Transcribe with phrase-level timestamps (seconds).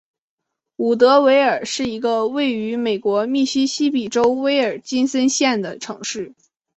[0.77, 6.33] 伍德维尔是一个位于美国密西西比州威尔金森县的城市。